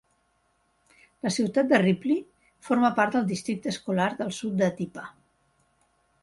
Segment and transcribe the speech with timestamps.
[1.27, 2.17] La ciutat de Ripley
[2.69, 5.07] forma part del districte escolar del Sud de Tippah.